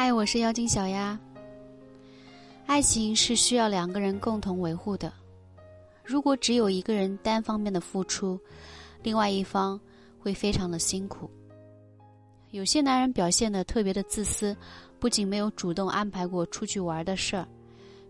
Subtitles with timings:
[0.00, 1.18] 嗨，我是妖精小丫。
[2.66, 5.12] 爱情是需要两个人共同维护的，
[6.04, 8.38] 如果只有一个人单方面的付出，
[9.02, 9.78] 另外一方
[10.20, 11.28] 会非常的辛苦。
[12.52, 14.56] 有些男人表现的特别的自私，
[15.00, 17.44] 不仅没有主动安排过出去玩的事儿，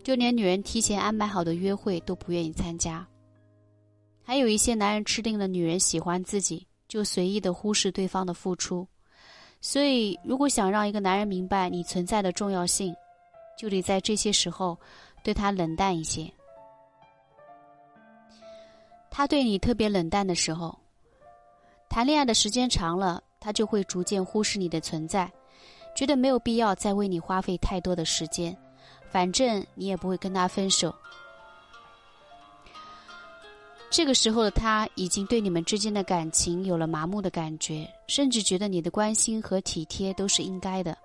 [0.03, 3.09] 就连女人提前安排好的约会都不愿意参加。
[4.23, 8.87] 还有一些男人吃定了女人喜欢自己，就随意的忽视对方的付出。
[9.61, 12.95] 所以，如果想让一个男人明白你存在的重要性，
[13.57, 14.79] 就得在这些时候
[15.23, 16.31] 对他冷淡一些。
[19.11, 20.79] 他对你特别冷淡的时候，
[21.89, 25.31] 谈恋爱的时间长了，他就会逐渐忽视你的存在，
[25.95, 28.57] 觉得没有必要再为你花费太多的时间，
[29.11, 30.95] 反正你也不会跟他分手。
[33.91, 40.97] 这个时候的他已经对你们之间的感情有了麻木的感觉，甚至觉得你的关心和体贴都是应该的，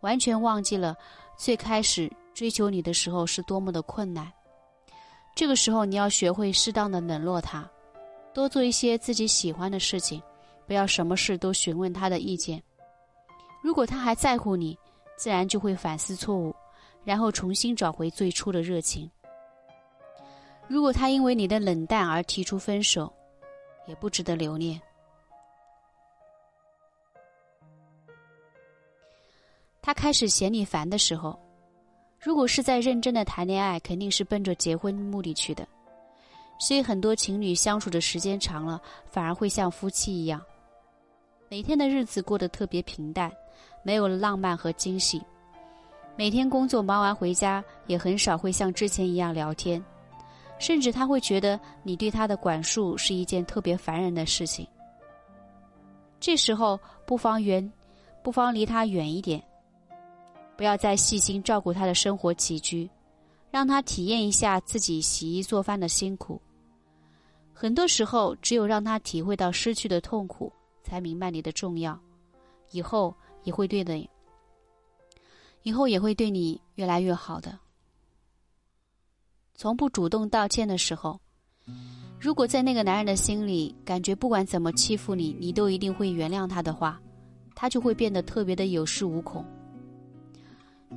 [0.00, 0.96] 完全忘记了
[1.36, 4.32] 最开始追求你的时候是多么的困难。
[5.36, 7.68] 这个时候你要学会适当的冷落他，
[8.32, 10.20] 多做一些自己喜欢的事情，
[10.66, 12.60] 不要什么事都询问他的意见。
[13.62, 14.76] 如果他还在乎你，
[15.16, 16.54] 自然就会反思错误，
[17.04, 19.10] 然后重新找回最初的热情。
[20.66, 23.12] 如果他因为你的冷淡而提出分手，
[23.86, 24.80] 也不值得留恋。
[29.82, 31.38] 他开始嫌你烦的时候，
[32.18, 35.68] 如果是在认真的谈恋爱，肯定是奔着结婚目的去的。
[36.58, 40.40] 所以很多情侣相处的时间长了，反而会像夫妻一样，
[41.50, 43.30] 每天的日子过得特别平淡，
[43.82, 45.22] 没有了浪漫和惊喜。
[46.16, 49.84] 每天工作忙完回家，也很少会像之前一样聊天。
[50.64, 54.66] 甚至他会觉得你对他的管束是一件特别烦人的事情。
[56.18, 57.70] 这时候不妨远，
[58.22, 59.44] 不妨离他远一点，
[60.56, 62.88] 不要再细心照顾他的生活起居，
[63.50, 66.40] 让他体验一下自己洗衣做饭的辛苦。
[67.52, 70.50] 很多时候，只有让他体会到失去的痛苦，
[70.82, 72.00] 才明白你的重要，
[72.70, 74.08] 以后也会对的，
[75.62, 77.58] 以后也会对你越来越好的。
[79.64, 81.18] 从不主动道歉的时候，
[82.20, 87.00] 如果在那个男人的心里感觉不管怎么欺负你，你都一定会原谅他的话，
[87.54, 89.42] 他就会变得特别的有恃无恐。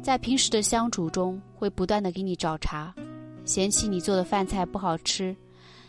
[0.03, 2.93] 在平时的相处中，会不断的给你找茬，
[3.45, 5.33] 嫌弃你做的饭菜不好吃，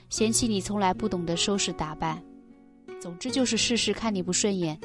[0.09, 2.22] 嫌弃你从来不懂得收拾打扮，
[3.00, 4.78] 总之就是事事看你不顺眼。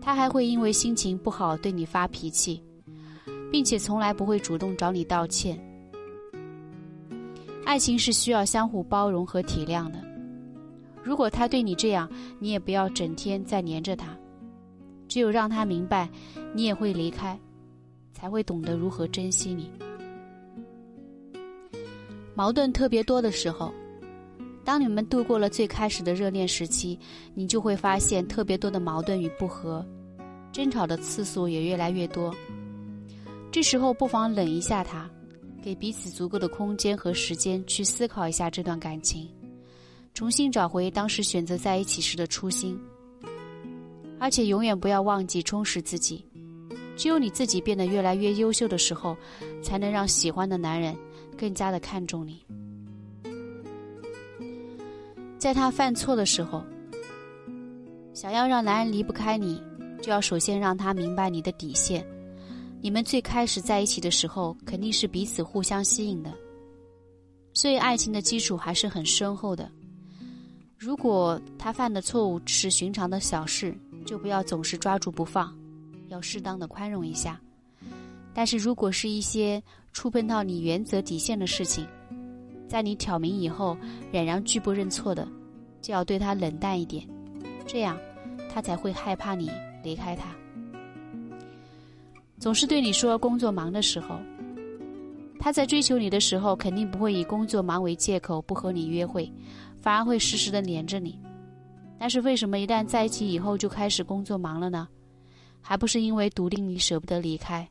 [0.00, 2.62] 他还会因为心情不好对你发脾气，
[3.50, 5.58] 并且从来不会主动找你道歉。
[7.64, 9.98] 爱情是需要相互包容和体谅的。
[11.02, 12.08] 如果他对你这样，
[12.38, 14.16] 你也不要整天在黏着他。
[15.08, 16.08] 只有让他明白，
[16.54, 17.38] 你也会离开，
[18.12, 19.70] 才会懂得如何珍惜你。
[22.34, 23.72] 矛盾特别多的时候，
[24.64, 26.98] 当你们度过了最开始的热恋时期，
[27.34, 29.84] 你就会发现特别多的矛盾与不和，
[30.50, 32.34] 争吵的次数也越来越多。
[33.50, 35.10] 这时候不妨冷一下他。
[35.62, 39.28] 给彼此足够的空间和时间去思考一下这段感情，
[40.12, 42.78] 重新找回当时选择在一起时的初心。
[44.18, 46.24] 而且永远不要忘记充实自己，
[46.96, 49.16] 只有你自己变得越来越优秀的时候，
[49.62, 50.96] 才能让喜欢的男人
[51.38, 52.44] 更加的看重你。
[55.38, 56.62] 在他犯错的时候，
[58.14, 59.60] 想要让男人离不开你，
[60.00, 62.06] 就要首先让他明白你的底线。
[62.82, 66.34] 你们最开始在一起的时候，肯定是彼此互相吸引的，
[67.54, 69.70] 所以爱情的基础还是很深厚的。
[70.76, 73.72] 如果他犯的错误是寻常的小事，
[74.04, 75.56] 就不要总是抓住不放，
[76.08, 77.40] 要适当的宽容一下。
[78.34, 79.62] 但是如果是一些
[79.92, 81.86] 触碰到你原则底线的事情，
[82.68, 83.78] 在你挑明以后
[84.10, 85.28] 仍然拒不认错的，
[85.80, 87.08] 就要对他冷淡一点，
[87.64, 87.96] 这样
[88.52, 89.48] 他才会害怕你
[89.84, 90.34] 离开他。
[92.42, 94.18] 总是对你说工作忙的时候，
[95.38, 99.32] 他在追求你的时候，肯定不会以工作忙为借口不和你约会，
[99.80, 101.16] 反而会时时的黏着你。
[102.00, 104.88] 但是为什么一旦在一起以后就开始工作忙了呢？
[105.60, 107.64] 还不是因为笃定你舍不得离开。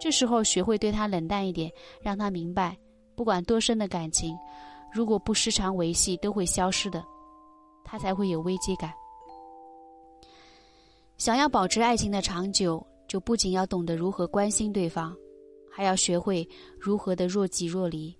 [0.00, 1.70] 这时候学会对他冷淡一点，
[2.00, 2.74] 让他明白，
[3.14, 4.34] 不管多深的感情，
[4.90, 7.04] 如果不时常维系，都会消失的，
[7.84, 8.90] 他才会有危机感。
[11.18, 12.82] 想要保持爱情的长久。
[13.08, 15.16] 就不仅要懂得如何关心对方，
[15.70, 16.48] 还要学会
[16.78, 18.16] 如何的若即若离。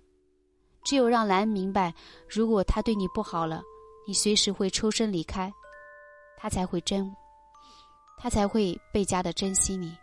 [0.83, 1.93] 只有让兰明白，
[2.29, 3.61] 如果他对你不好了，
[4.07, 5.51] 你随时会抽身离开，
[6.37, 7.13] 他才会珍，
[8.17, 9.93] 他才会倍加的珍惜你。